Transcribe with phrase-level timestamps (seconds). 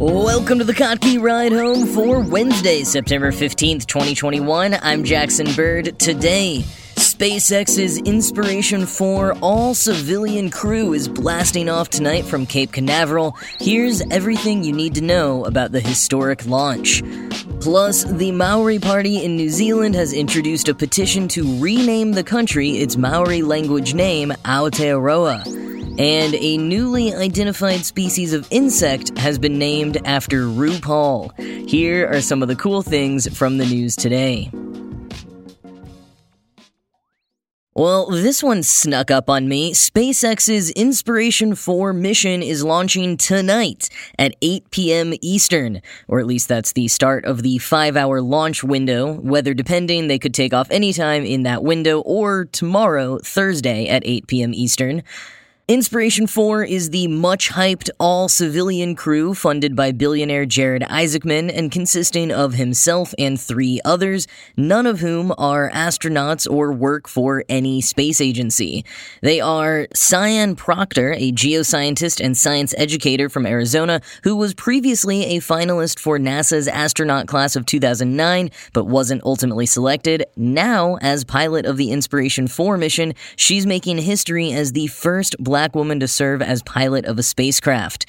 [0.00, 4.78] Welcome to the Kottke Ride Home for Wednesday, September 15th, 2021.
[4.80, 5.98] I'm Jackson Bird.
[5.98, 13.36] Today, SpaceX's Inspiration 4 all civilian crew is blasting off tonight from Cape Canaveral.
[13.58, 17.02] Here's everything you need to know about the historic launch.
[17.60, 22.70] Plus, the Maori Party in New Zealand has introduced a petition to rename the country
[22.78, 25.60] its Maori language name, Aotearoa
[25.98, 31.68] and a newly identified species of insect has been named after RuPaul.
[31.68, 34.50] Here are some of the cool things from the news today.
[37.80, 39.72] Well, this one snuck up on me.
[39.72, 45.14] SpaceX's Inspiration 4 mission is launching tonight at 8 p.m.
[45.22, 49.12] Eastern, or at least that's the start of the five hour launch window.
[49.12, 54.26] Weather depending, they could take off anytime in that window or tomorrow, Thursday at 8
[54.26, 54.52] p.m.
[54.52, 55.02] Eastern.
[55.70, 61.70] Inspiration 4 is the much hyped all civilian crew funded by billionaire Jared Isaacman and
[61.70, 67.80] consisting of himself and three others, none of whom are astronauts or work for any
[67.80, 68.84] space agency.
[69.22, 75.38] They are Sian Proctor, a geoscientist and science educator from Arizona who was previously a
[75.38, 80.24] finalist for NASA's astronaut class of 2009 but wasn't ultimately selected.
[80.34, 85.59] Now, as pilot of the Inspiration 4 mission, she's making history as the first black
[85.60, 88.06] black woman to serve as pilot of a spacecraft.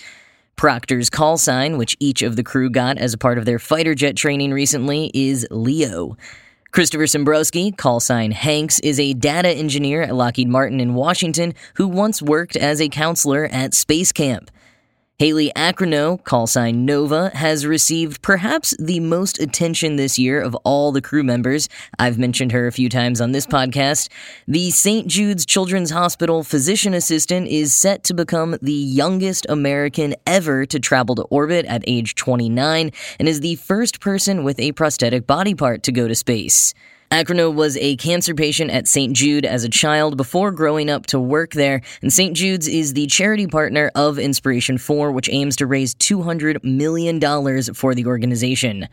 [0.56, 3.94] Proctor's call sign, which each of the crew got as a part of their fighter
[3.94, 6.16] jet training recently, is Leo.
[6.72, 11.90] Christopher Sembroski, call sign Hanks, is a data engineer at Lockheed Martin in Washington who
[11.90, 14.50] once worked as a counselor at Space Camp.
[15.22, 20.92] Hayley Arceneaux, call sign Nova, has received perhaps the most attention this year of all
[20.92, 21.70] the crew members.
[22.00, 24.10] I've mentioned her a few times on this podcast.
[24.48, 25.06] The St.
[25.06, 31.14] Jude's Children's Hospital physician assistant is set to become the youngest American ever to travel
[31.14, 35.84] to orbit at age 29 and is the first person with a prosthetic body part
[35.84, 36.74] to go to space.
[37.12, 39.14] Arceneaux was a cancer patient at St.
[39.14, 42.34] Jude as a child before growing up to work there, and St.
[42.34, 47.20] Jude's is the charity partner of Inspiration 4, which aims to raise $200 million
[47.74, 48.88] for the organization.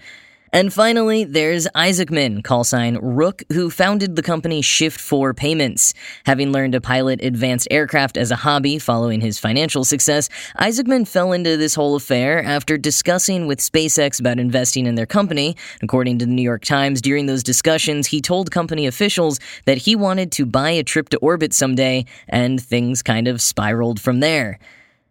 [0.50, 5.92] And finally, there's Isaacman, call sign Rook, who founded the company Shift 4 Payments.
[6.24, 11.32] Having learned to pilot advanced aircraft as a hobby following his financial success, Isaacman fell
[11.32, 15.54] into this whole affair after discussing with SpaceX about investing in their company.
[15.82, 19.94] According to the New York Times, during those discussions, he told company officials that he
[19.94, 24.58] wanted to buy a trip to orbit someday, and things kind of spiraled from there.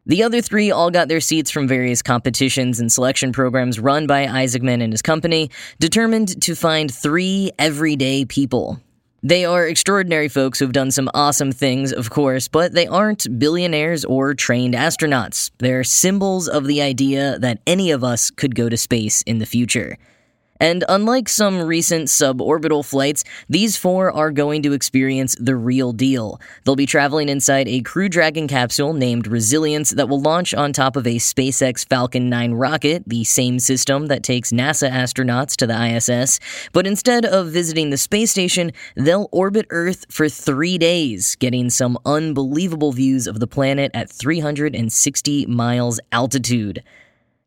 [0.07, 4.25] The other three all got their seats from various competitions and selection programs run by
[4.25, 5.51] Isaacman and his company,
[5.81, 8.79] determined to find three everyday people.
[9.21, 14.05] They are extraordinary folks who've done some awesome things, of course, but they aren't billionaires
[14.05, 15.51] or trained astronauts.
[15.57, 19.45] They're symbols of the idea that any of us could go to space in the
[19.45, 19.97] future.
[20.59, 26.39] And unlike some recent suborbital flights, these four are going to experience the real deal.
[26.63, 30.95] They'll be traveling inside a Crew Dragon capsule named Resilience that will launch on top
[30.95, 35.95] of a SpaceX Falcon 9 rocket, the same system that takes NASA astronauts to the
[35.95, 36.39] ISS.
[36.73, 41.97] But instead of visiting the space station, they'll orbit Earth for three days, getting some
[42.05, 46.83] unbelievable views of the planet at 360 miles altitude.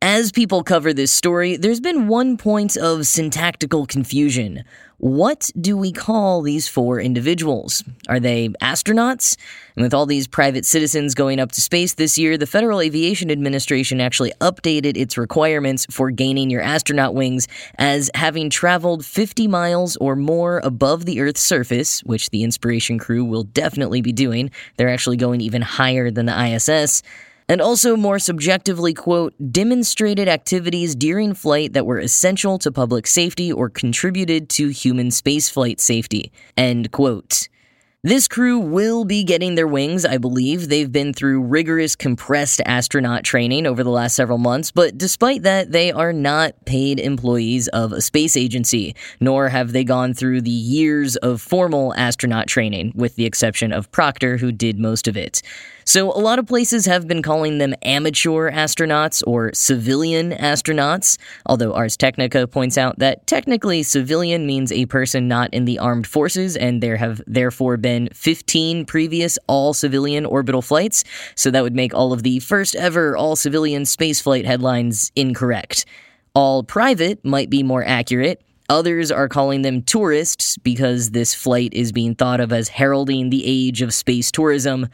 [0.03, 4.65] As people cover this story, there's been one point of syntactical confusion.
[4.97, 7.85] What do we call these four individuals?
[8.09, 9.37] Are they astronauts?
[9.77, 13.31] And with all these private citizens going up to space this year, the Federal Aviation
[13.31, 17.47] Administration actually updated its requirements for gaining your astronaut wings
[17.77, 23.23] as having traveled 50 miles or more above the Earth's surface, which the Inspiration crew
[23.23, 24.51] will definitely be doing.
[24.79, 27.03] They're actually going even higher than the ISS
[27.51, 33.53] and also more subjectively, quote, demonstrated activities during flight that were essential to public safety
[33.53, 37.49] or contributed to human spaceflight safety, end quote.
[38.03, 40.71] This crew will be getting their wings, I believe.
[40.71, 45.73] They've been through rigorous compressed astronaut training over the last several months, but despite that,
[45.73, 50.51] they are not paid employees of a space agency, nor have they gone through the
[50.51, 55.43] years of formal astronaut training, with the exception of Proctor, who did most of it.
[55.85, 61.73] So, a lot of places have been calling them amateur astronauts or civilian astronauts, although
[61.75, 66.57] Ars Technica points out that technically civilian means a person not in the armed forces,
[66.57, 71.05] and there have therefore been 15 previous all civilian orbital flights,
[71.35, 75.85] so that would make all of the first ever all civilian spaceflight headlines incorrect.
[76.35, 81.91] All private might be more accurate, Others are calling them tourists because this flight is
[81.91, 84.87] being thought of as heralding the age of space tourism.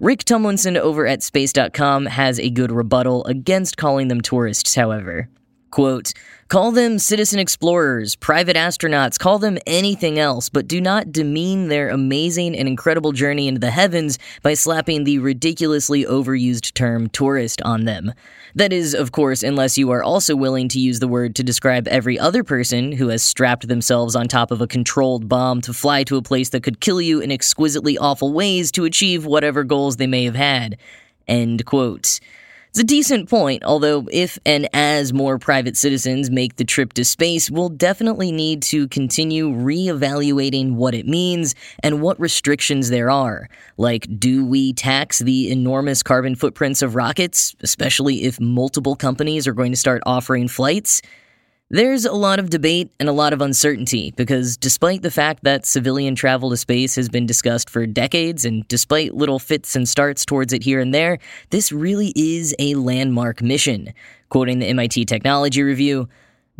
[0.00, 5.28] Rick Tumlinson over at Space.com has a good rebuttal against calling them tourists, however.
[5.70, 6.12] Quote,
[6.48, 11.90] call them citizen explorers, private astronauts, call them anything else, but do not demean their
[11.90, 17.84] amazing and incredible journey into the heavens by slapping the ridiculously overused term tourist on
[17.84, 18.12] them.
[18.56, 21.86] That is, of course, unless you are also willing to use the word to describe
[21.86, 26.02] every other person who has strapped themselves on top of a controlled bomb to fly
[26.04, 29.98] to a place that could kill you in exquisitely awful ways to achieve whatever goals
[29.98, 30.76] they may have had.
[31.28, 32.18] End quote.
[32.70, 37.04] It's a decent point, although if and as more private citizens make the trip to
[37.04, 43.48] space, we'll definitely need to continue re-evaluating what it means and what restrictions there are.
[43.76, 49.52] Like, do we tax the enormous carbon footprints of rockets, especially if multiple companies are
[49.52, 51.02] going to start offering flights?
[51.72, 55.64] There's a lot of debate and a lot of uncertainty because despite the fact that
[55.64, 60.24] civilian travel to space has been discussed for decades and despite little fits and starts
[60.24, 61.20] towards it here and there,
[61.50, 63.94] this really is a landmark mission.
[64.30, 66.08] Quoting the MIT Technology Review,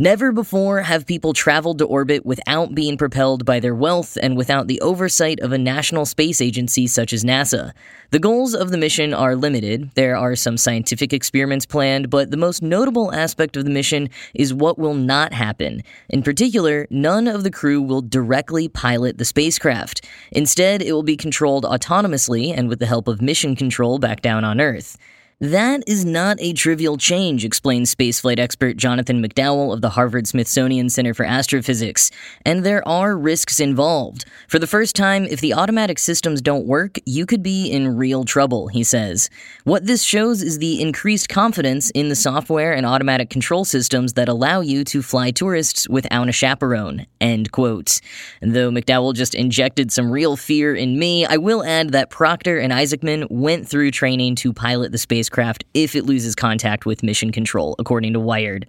[0.01, 4.67] Never before have people traveled to orbit without being propelled by their wealth and without
[4.67, 7.75] the oversight of a national space agency such as NASA.
[8.11, 9.91] The goals of the mission are limited.
[9.97, 14.55] There are some scientific experiments planned, but the most notable aspect of the mission is
[14.55, 15.83] what will not happen.
[16.09, 20.09] In particular, none of the crew will directly pilot the spacecraft.
[20.33, 24.45] Instead, it will be controlled autonomously and with the help of mission control back down
[24.45, 24.97] on Earth.
[25.43, 30.91] That is not a trivial change, explains spaceflight expert Jonathan McDowell of the Harvard Smithsonian
[30.91, 32.11] Center for Astrophysics.
[32.45, 34.27] And there are risks involved.
[34.49, 38.25] For the first time, if the automatic systems don't work, you could be in real
[38.25, 39.31] trouble, he says.
[39.65, 44.29] What this shows is the increased confidence in the software and automatic control systems that
[44.29, 47.07] allow you to fly tourists without a chaperone.
[47.19, 48.03] End quote.
[48.43, 52.75] Though McDowell just injected some real fear in me, I will add that Proctor and
[52.75, 57.31] Isaacman went through training to pilot the space spacecraft if it loses contact with mission
[57.31, 58.67] control, according to Wired.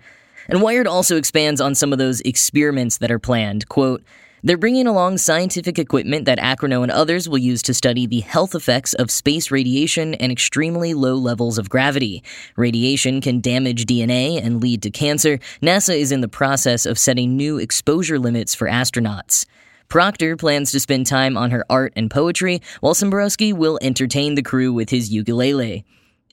[0.48, 3.68] And Wired also expands on some of those experiments that are planned.
[3.68, 4.04] Quote,
[4.44, 8.56] they're bringing along scientific equipment that Arceneaux and others will use to study the health
[8.56, 12.24] effects of space radiation and extremely low levels of gravity.
[12.56, 15.38] Radiation can damage DNA and lead to cancer.
[15.62, 19.46] NASA is in the process of setting new exposure limits for astronauts.
[19.90, 24.42] Proctor plans to spend time on her art and poetry, while Sembroski will entertain the
[24.42, 25.86] crew with his ukulele.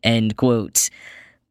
[0.02, 0.90] End quote.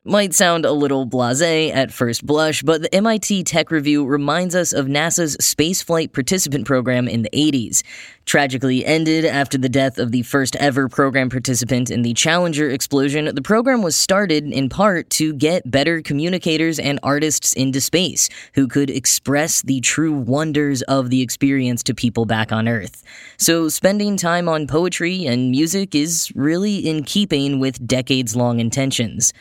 [0.08, 4.72] Might sound a little blase at first blush, but the MIT Tech Review reminds us
[4.72, 7.84] of NASA's spaceflight participant program in the 80s.
[8.24, 13.36] Tragically ended after the death of the first ever program participant in the Challenger explosion,
[13.36, 18.66] the program was started in part to get better communicators and artists into space who
[18.66, 23.04] could express the true wonders of the experience to people back on Earth.
[23.36, 29.34] So, spending time on poetry and music is really in keeping with decades long intentions.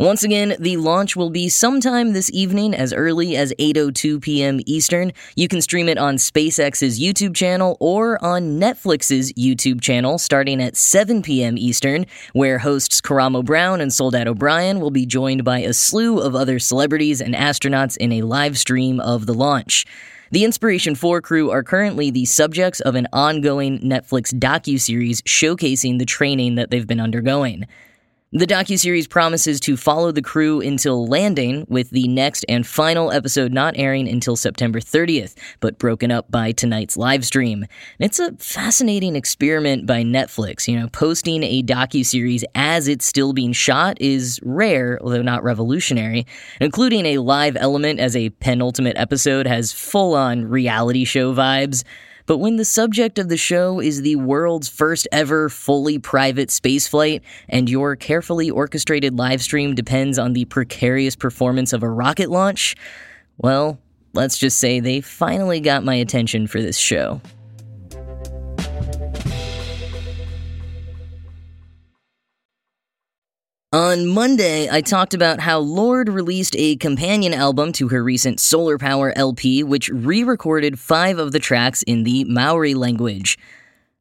[0.00, 4.58] Once again, the launch will be sometime this evening as early as 8:02 p.m.
[4.64, 5.12] Eastern.
[5.36, 10.74] You can stream it on SpaceX's YouTube channel or on Netflix's YouTube channel starting at
[10.74, 11.58] 7 p.m.
[11.58, 16.34] Eastern, where hosts Karamo Brown and Soledad O'Brien will be joined by a slew of
[16.34, 19.84] other celebrities and astronauts in a live stream of the launch.
[20.30, 26.06] The Inspiration 4 crew are currently the subjects of an ongoing Netflix docu-series showcasing the
[26.06, 27.66] training that they've been undergoing.
[28.32, 33.52] The docuseries promises to follow the crew until landing, with the next and final episode
[33.52, 37.66] not airing until September 30th, but broken up by tonight's live stream.
[37.98, 40.68] It's a fascinating experiment by Netflix.
[40.68, 46.24] You know, posting a docuseries as it's still being shot is rare, although not revolutionary.
[46.60, 51.82] Including a live element as a penultimate episode has full on reality show vibes.
[52.30, 57.22] But when the subject of the show is the world's first ever fully private spaceflight,
[57.48, 62.76] and your carefully orchestrated livestream depends on the precarious performance of a rocket launch,
[63.38, 63.80] well,
[64.12, 67.20] let's just say they finally got my attention for this show.
[73.72, 78.78] On Monday, I talked about how Lorde released a companion album to her recent Solar
[78.78, 83.38] Power LP, which re recorded five of the tracks in the Maori language.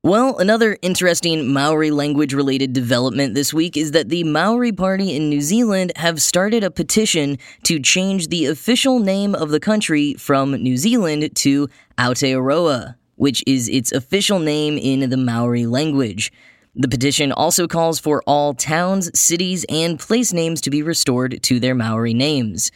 [0.02, 5.30] Well, another interesting Maori language related development this week is that the Maori Party in
[5.30, 10.54] New Zealand have started a petition to change the official name of the country from
[10.54, 16.32] New Zealand to Aotearoa, which is its official name in the Maori language.
[16.80, 21.60] The petition also calls for all towns, cities, and place names to be restored to
[21.60, 22.72] their Maori names.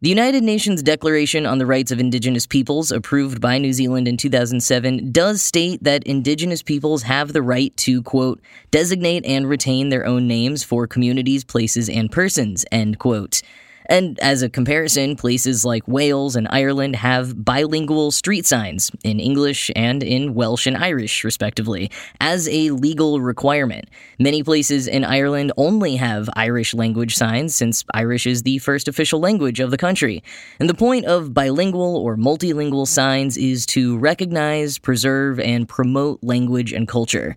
[0.00, 4.16] The United Nations Declaration on the Rights of Indigenous Peoples, approved by New Zealand in
[4.16, 10.06] 2007, does state that Indigenous peoples have the right to, quote, designate and retain their
[10.06, 13.42] own names for communities, places, and persons, end quote.
[13.88, 19.70] And as a comparison, places like Wales and Ireland have bilingual street signs in English
[19.74, 21.90] and in Welsh and Irish, respectively,
[22.20, 23.88] as a legal requirement.
[24.18, 29.20] Many places in Ireland only have Irish language signs since Irish is the first official
[29.20, 30.22] language of the country.
[30.60, 36.74] And the point of bilingual or multilingual signs is to recognize, preserve, and promote language
[36.74, 37.36] and culture.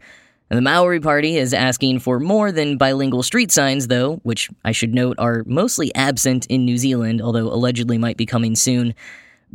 [0.51, 4.93] The Maori Party is asking for more than bilingual street signs, though, which I should
[4.93, 8.93] note are mostly absent in New Zealand, although allegedly might be coming soon.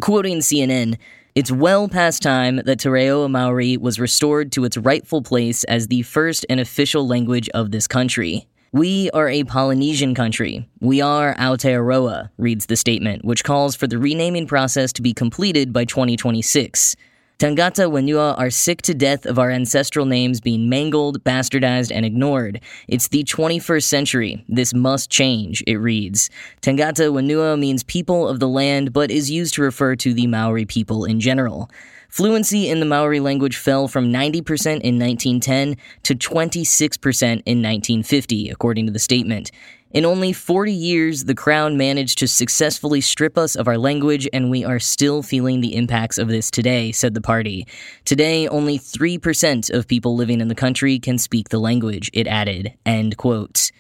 [0.01, 0.97] Quoting CNN,
[1.35, 5.89] it's well past time that Te Reo Maori was restored to its rightful place as
[5.89, 8.49] the first and official language of this country.
[8.73, 10.67] We are a Polynesian country.
[10.81, 15.75] We are Aotearoa, reads the statement, which calls for the renaming process to be completed
[15.75, 16.97] by 2026.
[17.39, 22.63] Tangata Whenua are sick to death of our ancestral names being mangled, bastardized, and ignored.
[22.89, 24.43] It's the 21st century.
[24.49, 26.31] This must change, it reads.
[26.63, 30.65] Tangata Whenua means people of the land, but is used to refer to the Maori
[30.65, 31.71] people in general.
[32.17, 38.87] Fluency in the Maori language fell from 90% in 1910 to 26% in 1950, according
[38.87, 39.51] to the statement.
[39.91, 44.49] In only 40 years, the Crown managed to successfully strip us of our language, and
[44.49, 47.67] we are still feeling the impacts of this today, said the party.
[48.07, 52.73] Today, only 3% of people living in the country can speak the language, it added.
[52.87, 53.71] End quote.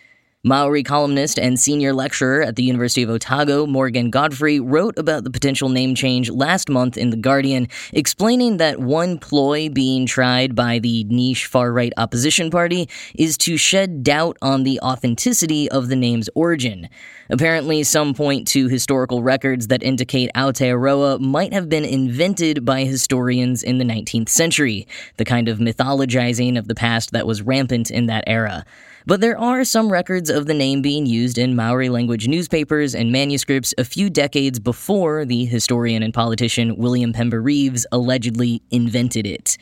[0.46, 5.30] Maori columnist and senior lecturer at the University of Otago, Morgan Godfery, wrote about the
[5.30, 10.78] potential name change last month in The Guardian, explaining that one ploy being tried by
[10.78, 15.96] the niche far right opposition party is to shed doubt on the authenticity of the
[15.96, 16.88] name's origin.
[17.28, 23.64] Apparently, some point to historical records that indicate Aotearoa might have been invented by historians
[23.64, 24.86] in the 19th century,
[25.16, 28.64] the kind of mythologizing of the past that was rampant in that era.
[29.08, 33.12] But there are some records of the name being used in Maori language newspapers and
[33.12, 39.58] manuscripts a few decades before the historian and politician William Pember Reeves allegedly invented it.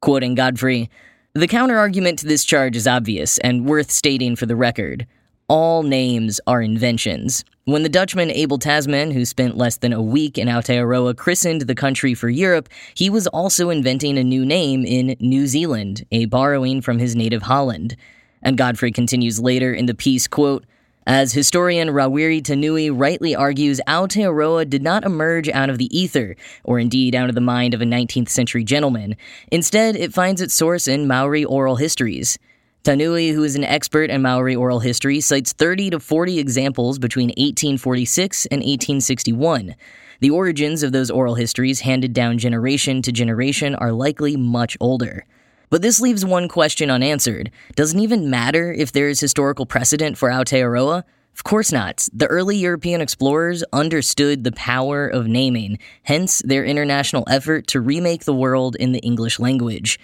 [0.00, 0.88] Quoting Godfery,
[1.34, 5.06] the counterargument to this charge is obvious and worth stating for the record.
[5.48, 7.44] All names are inventions.
[7.66, 11.74] When the Dutchman Abel Tasman, who spent less than a week in Aotearoa, christened the
[11.74, 16.80] country for Europe, he was also inventing a new name in New Zealand, a borrowing
[16.80, 17.94] from his native Holland.
[18.42, 20.64] And Godfery continues later in the piece, quote,
[21.08, 26.78] as historian Rawiri Taonui rightly argues, Aotearoa did not emerge out of the ether, or
[26.78, 29.16] indeed out of the mind of a 19th century gentleman.
[29.50, 32.38] Instead, it finds its source in Maori oral histories.
[32.84, 37.28] Taonui, who is an expert in Maori oral history, cites 30 to 40 examples between
[37.28, 39.74] 1846 and 1861.
[40.20, 45.24] The origins of those oral histories, handed down generation to generation, are likely much older.
[45.70, 47.50] But this leaves one question unanswered.
[47.74, 51.04] Doesn't even matter if there is historical precedent for Aotearoa?
[51.34, 52.08] Of course not.
[52.12, 58.24] The early European explorers understood the power of naming, hence their international effort to remake
[58.24, 60.00] the world in the English language.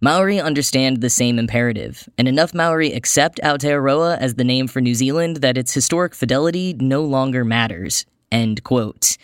[0.00, 4.94] Maori understand the same imperative, and enough Maori accept Aotearoa as the name for New
[4.94, 8.06] Zealand that its historic fidelity no longer matters.
[8.30, 9.16] End quote.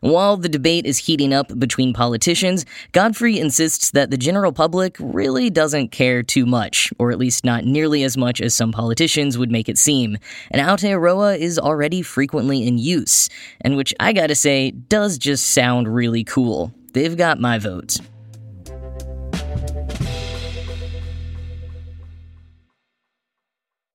[0.00, 5.50] While the debate is heating up between politicians, Godfery insists that the general public really
[5.50, 9.50] doesn't care too much, or at least not nearly as much as some politicians would
[9.50, 10.18] make it seem.
[10.50, 13.28] And Aotearoa is already frequently in use,
[13.60, 16.72] and which I gotta say does just sound really cool.
[16.92, 17.98] They've got my vote.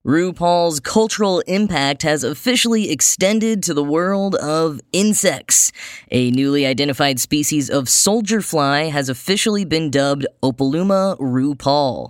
[0.06, 5.72] RuPaul's cultural impact has officially extended to the world of insects.
[6.10, 12.10] A newly identified species of soldier fly has officially been dubbed Opaluma RuPaul.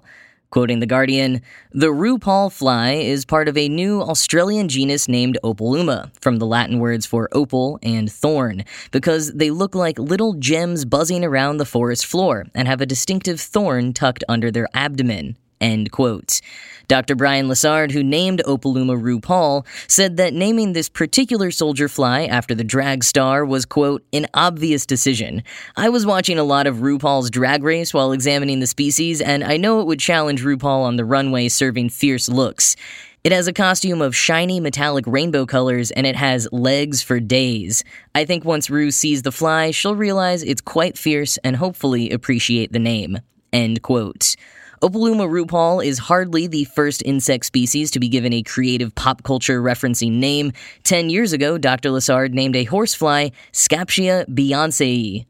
[0.51, 1.41] Quoting The Guardian,
[1.73, 6.79] the RuPaul fly is part of a new Australian genus named Opaluma, from the Latin
[6.79, 12.05] words for opal and thorn, because they look like little gems buzzing around the forest
[12.05, 15.35] floor and have a distinctive thorn tucked under their abdomen.
[15.61, 16.41] End quote.
[16.87, 17.15] Dr.
[17.15, 22.65] Brian Lessard, who named Opaluma RuPaul, said that naming this particular soldier fly after the
[22.65, 25.43] drag star was, quote, an obvious decision.
[25.77, 29.55] I was watching a lot of RuPaul's drag race while examining the species, and I
[29.55, 32.75] know it would challenge RuPaul on the runway serving fierce looks.
[33.23, 37.83] It has a costume of shiny metallic rainbow colors and it has legs for days.
[38.15, 42.73] I think once Ru sees the fly, she'll realize it's quite fierce and hopefully appreciate
[42.73, 43.19] the name.
[43.53, 44.35] End quote.
[44.81, 49.61] Opaluma rupaul is hardly the first insect species to be given a creative pop culture
[49.61, 50.53] referencing name.
[50.81, 51.89] Ten years ago, Dr.
[51.89, 55.27] Lessard named a horsefly Scaptia beyonceae.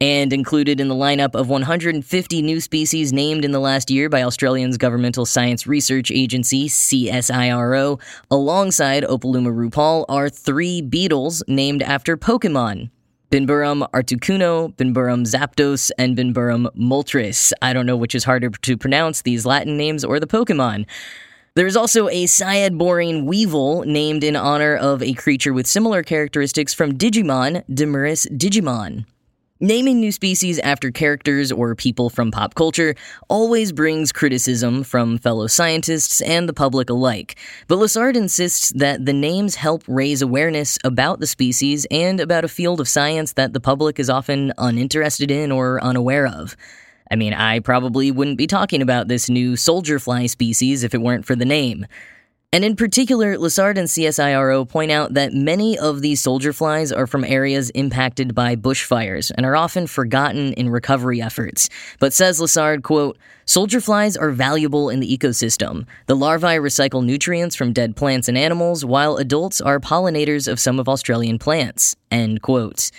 [0.00, 4.24] And included in the lineup of 150 new species named in the last year by
[4.24, 8.00] Australia's Governmental Science Research Agency, CSIRO,
[8.32, 12.90] alongside Opaluma rupaul, are three beetles named after Pokemon.
[13.30, 17.52] Binburrum articuno, Binburrum zapdos, and Binburrum moltres.
[17.60, 20.86] I don't know which is harder to pronounce, these Latin names or the Pokemon.
[21.54, 26.72] There's also a Cycad boring weevil named in honor of a creature with similar characteristics
[26.72, 29.04] from Digimon, Demyrsus digimon.
[29.60, 32.94] Naming new species after characters or people from pop culture
[33.28, 37.36] always brings criticism from fellow scientists and the public alike,
[37.66, 42.48] but Lessard insists that the names help raise awareness about the species and about a
[42.48, 46.56] field of science that the public is often uninterested in or unaware of.
[47.10, 51.00] I mean, I probably wouldn't be talking about this new soldier fly species if it
[51.00, 51.84] weren't for the name.
[52.50, 57.06] And in particular, Lessard and CSIRO point out that many of these soldier flies are
[57.06, 61.68] from areas impacted by bushfires and are often forgotten in recovery efforts.
[62.00, 65.86] But says Lessard, quote, Soldier flies are valuable in the ecosystem.
[66.06, 70.80] The larvae recycle nutrients from dead plants and animals, while adults are pollinators of some
[70.80, 71.96] of Australian plants.
[72.10, 72.90] End quote.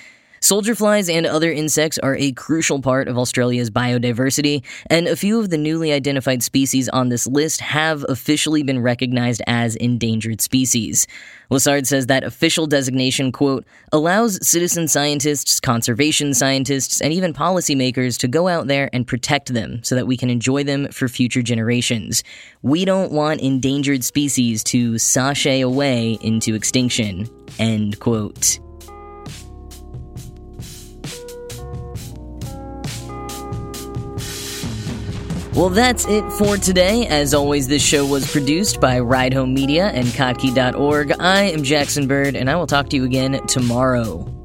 [0.42, 5.40] Soldier flies and other insects are a crucial part of Australia's biodiversity, and a few
[5.40, 11.08] of the newly identified species on this list have officially been recognized as endangered species.
[11.52, 18.28] Lessard says that official designation, quote, allows citizen scientists, conservation scientists, and even policymakers to
[18.28, 22.24] go out there and protect them so that we can enjoy them for future generations.
[22.62, 27.28] We don't want endangered species to sashay away into extinction,
[27.58, 28.60] end quote.
[35.60, 37.06] Well, that's it for today.
[37.08, 41.12] As always, this show was produced by Ride Home Media and Kottke.org.
[41.20, 44.39] I am Jackson Bird, and I will talk to you again tomorrow.